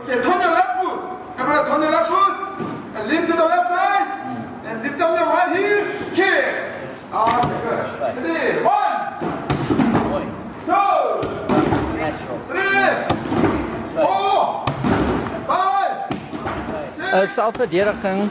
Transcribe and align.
Okay, 0.00 0.20
turn 0.22 0.40
your 0.40 0.50
left 0.52 0.72
foot. 0.80 1.00
Everybody 1.38 1.68
turn 1.70 1.80
your 1.82 1.90
left 1.92 2.08
foot. 2.10 2.34
And 2.96 3.08
lean 3.08 3.22
to 3.26 3.32
the 3.32 3.44
left 3.44 3.68
side. 3.68 4.08
And 4.66 4.82
lift 4.82 5.00
up 5.00 5.10
your 5.18 5.28
right 5.28 5.50
heel. 5.56 5.80
Kick. 6.14 6.44
Okay, 7.14 7.42
good. 7.62 7.84
Ready? 8.00 8.64
One, 8.64 8.96
two, 10.66 10.98
three, 12.50 12.90
four, 13.94 14.64
five, 15.46 15.92
Uh, 17.14 17.20
six. 17.20 17.34
selfverdediging 17.38 18.30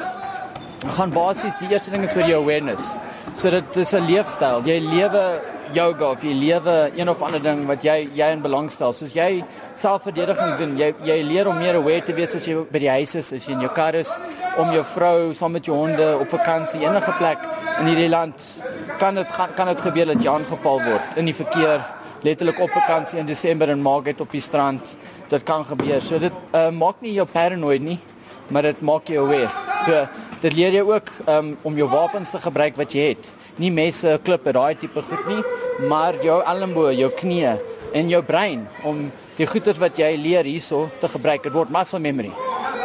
gaan 0.97 1.09
basies 1.15 1.55
die 1.61 1.69
eerste 1.71 1.91
ding 1.91 2.03
is 2.03 2.11
vir 2.13 2.27
jou 2.27 2.41
awareness. 2.43 2.95
So 3.33 3.49
dit 3.49 3.75
is 3.77 3.93
'n 3.93 4.05
leefstyl. 4.05 4.61
Jy 4.65 4.79
lewe 4.83 5.39
yoga 5.73 6.11
of 6.11 6.23
jy 6.23 6.33
lewe 6.33 6.91
een 6.97 7.09
of 7.09 7.21
ander 7.21 7.41
ding 7.41 7.65
wat 7.67 7.83
jy 7.85 8.09
jy 8.15 8.29
in 8.35 8.43
belangstel. 8.43 8.93
Soos 8.93 9.15
jy 9.15 9.43
selfverdediging 9.79 10.57
doen, 10.59 10.77
jy 10.77 10.91
jy 11.07 11.17
leer 11.23 11.47
om 11.47 11.57
meer 11.57 11.79
aware 11.79 12.03
te 12.05 12.15
wees 12.17 12.35
as 12.35 12.47
jy 12.47 12.59
by 12.71 12.83
die 12.83 12.91
huis 12.91 13.15
is, 13.15 13.33
as 13.33 13.47
jy 13.47 13.55
in 13.55 13.65
jou 13.65 13.71
kar 13.73 13.95
is, 13.95 14.11
om 14.57 14.71
jou 14.75 14.83
vrou 14.93 15.33
saam 15.33 15.55
met 15.55 15.65
jou 15.65 15.77
honde 15.77 16.13
op 16.19 16.29
vakansie 16.33 16.83
enige 16.83 17.15
plek 17.17 17.41
in 17.79 17.89
hierdie 17.89 18.11
land 18.11 18.43
kan 18.99 19.15
dit 19.15 19.35
kan 19.57 19.67
dit 19.67 19.81
gebeur 19.81 20.13
dat 20.13 20.21
jy 20.23 20.31
aangeval 20.31 20.81
word 20.83 21.17
in 21.19 21.29
die 21.29 21.35
verkeer 21.35 21.81
letterlik 22.23 22.59
op 22.63 22.71
vakansie 22.71 23.19
in 23.19 23.27
Desember 23.27 23.69
in 23.69 23.81
Margate 23.83 24.23
op 24.23 24.31
die 24.31 24.41
strand. 24.41 24.95
Dit 25.29 25.43
kan 25.43 25.65
gebeur. 25.67 25.99
So 26.01 26.19
dit 26.19 26.33
uh, 26.55 26.69
maak 26.71 27.01
nie 27.03 27.15
jou 27.17 27.25
paranoid 27.27 27.83
nie, 27.83 27.97
maar 28.47 28.69
dit 28.69 28.81
maak 28.81 29.09
jou 29.11 29.25
aware. 29.25 29.49
So 29.83 30.05
dit 30.43 30.53
leer 30.57 30.75
jou 30.81 30.85
ook 30.91 31.09
um, 31.31 31.53
om 31.63 31.77
jou 31.79 31.87
wapens 31.89 32.33
te 32.35 32.39
gebruik 32.43 32.75
wat 32.79 32.93
jy 32.95 33.13
het. 33.13 33.29
Nie 33.61 33.71
messe, 33.71 34.17
klippe, 34.25 34.51
daai 34.55 34.75
tipe 34.79 35.01
goed 35.07 35.27
nie, 35.29 35.41
maar 35.89 36.17
jou 36.23 36.41
elmboë, 36.43 36.97
jou 36.99 37.09
knieë 37.19 37.53
en 37.95 38.09
jou 38.11 38.19
brein 38.25 38.65
om 38.83 39.05
die 39.37 39.47
goeders 39.49 39.79
wat 39.81 39.97
jy 40.01 40.11
leer 40.19 40.45
hierso 40.45 40.87
te 41.01 41.07
gebruik. 41.09 41.43
Dit 41.47 41.53
word 41.55 41.71
muscle 41.73 41.99
memory. 42.03 42.31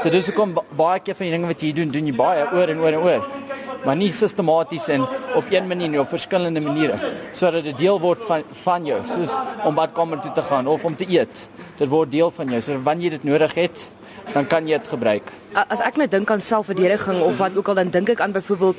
So 0.03 0.11
dis 0.13 0.29
hoekom 0.31 0.55
ba- 0.55 0.65
baie 0.79 1.01
keer 1.03 1.17
van 1.19 1.27
die 1.27 1.35
dinge 1.35 1.51
wat 1.51 1.63
jy 1.65 1.73
doen, 1.75 1.91
doen 1.91 2.07
jy 2.07 2.15
baie 2.17 2.47
oor 2.55 2.71
en 2.71 2.81
oor 2.85 2.93
en 2.95 3.03
oor. 3.05 3.27
Maar 3.85 3.97
nie 3.97 4.11
sistematies 4.13 4.89
en 4.95 5.05
op 5.39 5.51
een 5.51 5.67
manier 5.69 5.89
nie, 5.89 6.01
op 6.01 6.09
verskillende 6.11 6.61
maniere 6.61 6.97
sodat 7.33 7.65
dit 7.65 7.77
deel 7.79 7.99
word 8.03 8.23
van 8.27 8.43
van 8.65 8.87
jou, 8.87 8.99
soos 9.07 9.35
om 9.65 9.75
badkamer 9.79 10.19
toe 10.23 10.33
te 10.35 10.43
gaan 10.43 10.67
of 10.67 10.85
om 10.85 10.97
te 10.99 11.07
eet. 11.09 11.45
Dit 11.79 11.89
word 11.89 12.11
deel 12.11 12.31
van 12.35 12.51
jou. 12.51 12.61
So 12.63 12.79
wanneer 12.83 13.13
jy 13.13 13.19
dit 13.19 13.25
nodig 13.31 13.55
het, 13.55 13.85
dan 14.33 14.47
kan 14.47 14.67
jy 14.69 14.79
dit 14.79 14.89
gebruik. 14.89 15.33
As 15.55 15.81
ek 15.81 15.97
nou 15.97 16.09
dink 16.09 16.31
aan 16.31 16.41
selfverdediging 16.41 17.21
of 17.25 17.39
wat 17.39 17.57
ook 17.57 17.69
al 17.69 17.75
dan 17.75 17.91
dink 17.91 18.09
ek 18.15 18.21
aan 18.21 18.33
byvoorbeeld 18.33 18.77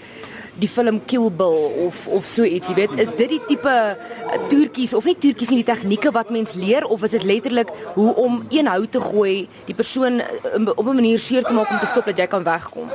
die 0.59 0.69
film 0.69 1.01
Kill 1.05 1.29
Bill 1.31 1.85
of 1.85 2.07
of 2.07 2.25
so 2.25 2.43
iets, 2.43 2.69
jy 2.71 2.75
weet, 2.75 2.95
is 2.99 3.13
dit 3.17 3.29
die 3.29 3.41
tipe 3.47 3.73
uh, 3.73 4.39
toertjies 4.51 4.93
of 4.97 5.07
nie 5.07 5.15
toertjies 5.15 5.53
nie, 5.53 5.61
die 5.63 5.69
tegnieke 5.71 6.11
wat 6.15 6.31
mens 6.33 6.55
leer 6.59 6.85
of 6.85 7.03
is 7.07 7.15
dit 7.17 7.23
letterlik 7.27 7.71
hoe 7.95 8.13
om 8.15 8.43
een 8.49 8.67
hout 8.67 8.91
te 8.91 9.01
gooi, 9.03 9.47
die 9.69 9.75
persoon 9.75 10.21
uh, 10.21 10.69
op 10.75 10.85
'n 10.85 10.95
manier 11.01 11.19
seer 11.19 11.43
te 11.43 11.53
maak 11.53 11.69
om 11.69 11.79
te 11.79 11.87
stop 11.87 12.05
dat 12.05 12.17
jy 12.17 12.27
kan 12.27 12.43
wegkom? 12.43 12.89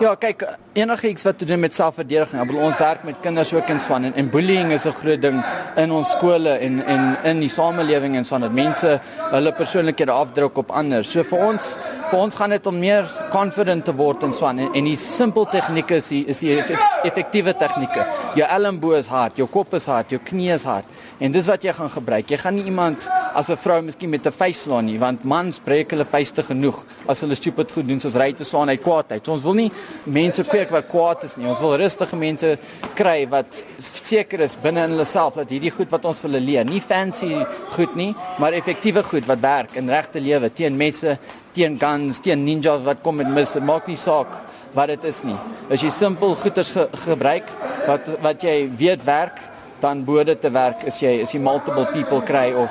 Ja, 0.00 0.14
kyk, 0.14 0.42
enige 0.72 1.08
iets 1.08 1.22
wat 1.22 1.38
te 1.38 1.44
doen 1.44 1.60
met 1.60 1.74
selfverdediging. 1.74 2.40
Ek 2.42 2.48
bedoel 2.48 2.64
ons 2.72 2.78
werk 2.78 3.04
met 3.04 3.20
kinders 3.22 3.52
ook 3.54 3.68
in 3.70 3.80
Swan 3.80 4.04
en, 4.08 4.14
en 4.18 4.30
bullying 4.30 4.72
is 4.72 4.86
'n 4.86 4.92
groot 4.92 5.22
ding 5.22 5.44
in 5.76 5.92
ons 5.92 6.10
skole 6.10 6.58
en 6.58 6.84
en 6.84 7.16
in 7.24 7.40
die 7.40 7.48
samelewing 7.48 8.16
en 8.16 8.24
Swan 8.24 8.40
dat 8.40 8.52
mense 8.52 9.00
hulle 9.30 9.52
persoonlikhede 9.52 10.10
afdruk 10.10 10.56
op 10.58 10.70
ander. 10.70 11.04
So 11.04 11.22
vir 11.22 11.38
ons 11.38 11.76
vir 12.12 12.20
ons 12.20 12.34
gaan 12.36 12.52
dit 12.52 12.66
om 12.68 12.76
meer 12.76 13.06
confident 13.32 13.84
te 13.88 13.92
word 13.96 14.26
in 14.26 14.34
Swan 14.36 14.58
en, 14.60 14.68
en 14.76 14.84
die 14.84 14.96
simpel 15.00 15.46
tegnieke 15.48 15.96
is 15.96 16.10
die, 16.12 16.20
is 16.28 16.42
die 16.44 16.50
eff- 16.60 17.00
effektiewe 17.08 17.54
tegnieke. 17.56 18.04
Jou 18.36 18.44
elmboog 18.52 18.98
is 19.00 19.08
hard, 19.08 19.38
jou 19.40 19.46
kop 19.48 19.72
is 19.78 19.86
hard, 19.88 20.12
jou 20.12 20.20
knie 20.20 20.50
is 20.52 20.66
hard. 20.68 20.84
En 21.24 21.32
dis 21.32 21.48
wat 21.48 21.64
jy 21.64 21.72
gaan 21.72 21.88
gebruik. 21.94 22.28
Jy 22.28 22.38
gaan 22.42 22.58
nie 22.60 22.66
iemand 22.68 23.08
as 23.34 23.50
'n 23.50 23.56
vrou 23.56 23.82
miskien 23.82 24.10
met 24.10 24.26
'n 24.26 24.30
vuis 24.30 24.62
slaan 24.62 24.86
nie, 24.86 24.98
want 24.98 25.24
mans 25.24 25.58
breek 25.58 25.90
hulle 25.90 26.04
vuiste 26.04 26.42
genoeg 26.42 26.84
as 27.08 27.20
hulle 27.20 27.34
stupid 27.34 27.72
goed 27.72 27.86
doen 27.86 28.00
soos 28.00 28.16
ry 28.16 28.32
te 28.32 28.44
slaan 28.44 28.68
uit 28.68 28.82
kwaadheid. 28.82 29.24
So 29.24 29.32
ons 29.32 29.42
wil 29.42 29.54
nie 29.54 29.70
mense 30.04 30.42
kweek 30.42 30.70
wat 30.70 30.88
kwaad 30.88 31.24
is 31.24 31.36
nie. 31.36 31.46
Ons 31.46 31.60
wil 31.60 31.76
rustige 31.76 32.16
mense 32.16 32.58
kry 32.94 33.26
wat 33.28 33.66
seker 33.78 34.40
is 34.40 34.54
binne 34.54 34.84
in 34.84 34.90
hulle 34.90 35.04
self 35.04 35.34
dat 35.34 35.50
hierdie 35.50 35.70
goed 35.70 35.90
wat 35.90 36.04
ons 36.04 36.20
vir 36.20 36.30
hulle 36.30 36.44
leer, 36.44 36.64
nie 36.64 36.80
fancy 36.80 37.46
goed 37.70 37.96
nie, 37.96 38.14
maar 38.38 38.52
effektiewe 38.52 39.02
goed 39.02 39.26
wat 39.26 39.40
werk 39.40 39.76
in 39.76 39.88
regte 39.88 40.20
lewe 40.20 40.50
teen 40.52 40.76
messe, 40.76 41.18
teen 41.52 41.78
guns, 41.78 42.20
teen 42.20 42.44
ninjas 42.44 42.84
wat 42.84 43.02
kom 43.02 43.16
met 43.16 43.28
mis, 43.28 43.52
dit 43.52 43.62
maak 43.62 43.86
nie 43.88 43.96
saak 43.96 44.28
wat 44.74 44.88
dit 44.88 45.04
is 45.04 45.22
nie. 45.24 45.36
As 45.70 45.82
jy 45.82 45.90
simpel 45.90 46.34
goeders 46.34 46.70
ge 46.70 46.88
gebruik 47.04 47.48
wat 47.86 48.08
wat 48.22 48.42
jy 48.42 48.70
weet 48.78 49.04
werk, 49.04 49.38
dan 49.80 50.04
behoort 50.04 50.26
dit 50.26 50.40
te 50.40 50.50
werk 50.50 50.84
as 50.86 51.00
jy 51.02 51.20
as 51.22 51.32
jy 51.34 51.40
multiple 51.42 51.86
people 51.92 52.20
kry 52.22 52.52
of 52.52 52.70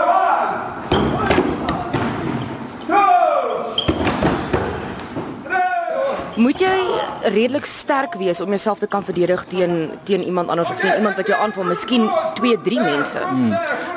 Moet 6.41 6.61
jy 6.63 6.75
redelik 7.35 7.67
sterk 7.69 8.15
wees 8.17 8.39
om 8.41 8.49
jouself 8.49 8.79
te 8.81 8.87
kan 8.89 9.03
verdedig 9.05 9.43
teen 9.51 9.91
teen 10.07 10.23
iemand 10.25 10.49
anders 10.49 10.71
of 10.73 10.79
teen 10.79 10.95
iemand 10.97 11.19
wat 11.19 11.27
jou 11.29 11.37
aanval, 11.37 11.67
miskien 11.69 12.07
2, 12.39 12.61
3 12.65 12.79
mense. 12.81 13.21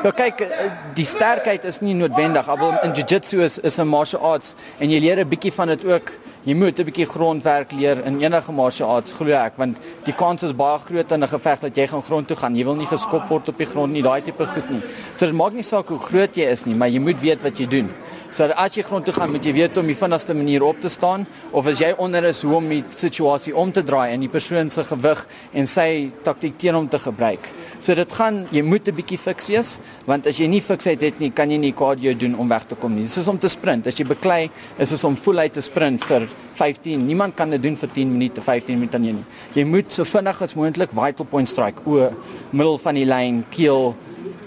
Ja 0.05 0.12
kyk, 0.12 0.43
eh, 0.44 0.66
die 0.99 1.06
sterkheid 1.09 1.65
is 1.65 1.81
nie 1.81 1.94
noodwendig, 1.97 2.47
maar 2.47 2.84
in 2.84 2.93
jiu-jitsu 2.93 3.41
is 3.41 3.59
is 3.59 3.78
'n 3.78 3.88
martial 3.88 4.21
arts 4.21 4.55
en 4.78 4.91
jy 4.91 5.00
leer 5.00 5.19
'n 5.21 5.28
bietjie 5.28 5.53
van 5.53 5.69
dit 5.69 5.84
ook. 5.84 6.12
Jy 6.44 6.55
moet 6.55 6.78
'n 6.78 6.84
bietjie 6.84 7.06
grondwerk 7.06 7.72
leer 7.72 8.05
in 8.05 8.21
enige 8.21 8.53
martial 8.53 8.91
arts, 8.91 9.12
glo 9.12 9.32
ek, 9.32 9.53
want 9.56 9.78
die 10.05 10.15
kans 10.15 10.43
is 10.43 10.53
baie 10.53 10.78
groot 10.78 11.12
in 11.12 11.22
'n 11.22 11.28
geveg 11.28 11.61
dat 11.61 11.76
jy 11.76 11.87
gaan 11.87 12.03
grond 12.03 12.26
toe 12.28 12.37
gaan. 12.37 12.56
Jy 12.56 12.65
wil 12.65 12.75
nie 12.75 12.87
geskop 12.87 13.28
word 13.28 13.49
op 13.49 13.56
die 13.56 13.66
grond 13.66 13.93
nie, 13.93 14.03
daai 14.03 14.22
tipe 14.22 14.47
goed 14.47 14.71
nie. 14.71 14.82
So 15.16 15.26
dit 15.26 15.34
maak 15.34 15.53
nie 15.53 15.62
saak 15.62 15.88
hoe 15.88 15.99
groot 15.99 16.37
jy 16.37 16.44
is 16.44 16.65
nie, 16.66 16.75
maar 16.75 16.88
jy 16.88 16.99
moet 16.99 17.21
weet 17.21 17.43
wat 17.43 17.59
jy 17.59 17.66
doen. 17.66 17.91
So 18.34 18.49
as 18.59 18.75
jy 18.75 18.83
grond 18.83 19.05
toe 19.06 19.12
gaan, 19.15 19.31
moet 19.31 19.45
jy 19.47 19.53
weet 19.55 19.77
om 19.78 19.87
die 19.87 19.95
vinnigste 19.95 20.34
manier 20.34 20.65
op 20.67 20.81
te 20.83 20.91
staan 20.91 21.22
of 21.55 21.69
as 21.71 21.78
jy 21.78 21.93
onder 22.03 22.25
is 22.27 22.41
hoe 22.43 22.56
om 22.56 22.65
die 22.67 22.81
situasie 22.99 23.53
om 23.55 23.71
te 23.71 23.84
draai 23.87 24.11
en 24.11 24.25
die 24.25 24.31
persoon 24.33 24.72
se 24.75 24.83
gewig 24.89 25.21
en 25.55 25.69
sy 25.71 26.11
taktik 26.27 26.56
teen 26.59 26.75
hom 26.75 26.89
te 26.91 26.99
gebruik. 26.99 27.47
So 27.78 27.94
dit 27.94 28.17
gaan 28.19 28.41
jy 28.50 28.65
moet 28.67 28.89
'n 28.91 28.97
bietjie 28.97 29.21
fiks 29.23 29.47
wees, 29.47 29.78
want 30.06 30.27
as 30.27 30.41
jy 30.41 30.49
nie 30.49 30.61
fiksheid 30.61 31.00
het 31.00 31.21
nie, 31.21 31.31
kan 31.31 31.49
jy 31.49 31.59
nie 31.59 31.73
cardio 31.73 32.12
doen 32.12 32.34
om 32.34 32.49
weg 32.49 32.67
te 32.67 32.75
kom 32.75 32.97
nie. 32.97 33.06
Soos 33.06 33.28
om 33.28 33.39
te 33.39 33.49
sprint. 33.49 33.87
As 33.87 33.94
jy 33.94 34.05
beklei, 34.05 34.50
is 34.78 34.91
dit 34.91 35.05
om 35.05 35.15
voluit 35.15 35.53
te 35.53 35.62
sprint 35.62 36.05
vir 36.05 36.28
15. 36.55 37.06
Niemand 37.06 37.37
kan 37.37 37.50
dit 37.50 37.62
doen 37.62 37.77
vir 37.77 37.89
10 37.89 38.11
minute, 38.11 38.41
15 38.41 38.75
minute 38.75 38.97
aan 38.97 39.05
jou 39.05 39.15
nie. 39.15 39.25
Jy 39.55 39.65
moet 39.65 39.93
so 39.93 40.05
vinnig 40.05 40.43
as 40.43 40.55
moontlik 40.55 40.91
vital 40.91 41.25
point 41.25 41.49
strike, 41.49 41.87
o, 41.87 42.11
middel 42.50 42.78
van 42.78 42.94
die 42.94 43.06
lyn, 43.06 43.44
keel, 43.50 43.94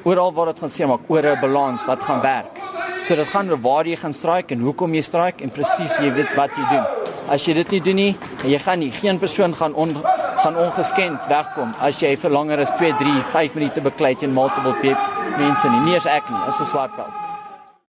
oral 0.04 0.34
waar 0.34 0.48
dit 0.48 0.60
gaan 0.60 0.70
seem 0.70 0.90
maak, 0.90 1.10
oor 1.10 1.24
'n 1.24 1.40
balans 1.40 1.86
wat 1.86 2.04
gaan 2.04 2.22
werk. 2.22 2.77
So 3.08 3.16
dit 3.16 3.28
gaan 3.32 3.50
oor 3.50 3.60
waar 3.64 3.88
jy 3.88 3.96
gaan 4.02 4.14
strike 4.14 4.52
en 4.56 4.64
hoekom 4.66 4.94
jy 4.98 5.02
strike 5.06 5.44
en 5.46 5.52
presies 5.56 5.96
jy 6.02 6.10
weet 6.18 6.34
wat 6.36 6.56
jy 6.60 6.66
doen. 6.74 7.06
As 7.32 7.46
jy 7.48 7.54
dit 7.60 7.72
nie 7.76 7.80
doen 7.86 7.96
nie, 8.00 8.10
jy 8.44 8.60
gaan 8.64 8.80
nie 8.84 8.92
geen 8.92 9.20
persoon 9.22 9.56
gaan 9.56 9.76
on, 9.80 9.94
gaan 10.44 10.58
ongeskend 10.60 11.30
wegkom 11.32 11.72
as 11.84 12.02
jy 12.04 12.16
vir 12.20 12.36
langer 12.36 12.60
as 12.66 12.74
2, 12.80 12.92
3, 13.00 13.16
5 13.36 13.56
minute 13.60 13.84
beklei 13.86 14.14
teen 14.16 14.36
multiple 14.36 14.76
pe- 14.82 14.98
mense 15.40 15.72
nie. 15.72 15.80
Nie 15.88 15.96
eens 16.00 16.06
ek 16.18 16.30
nie, 16.30 16.44
as 16.48 16.60
'n 16.60 16.66
swart 16.66 16.96
belt. 17.00 17.27